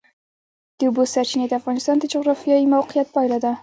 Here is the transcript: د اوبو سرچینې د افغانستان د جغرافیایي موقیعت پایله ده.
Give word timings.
د 0.77 0.79
اوبو 0.87 1.03
سرچینې 1.13 1.45
د 1.49 1.53
افغانستان 1.61 1.95
د 1.99 2.03
جغرافیایي 2.13 2.65
موقیعت 2.75 3.07
پایله 3.15 3.37
ده. 3.43 3.51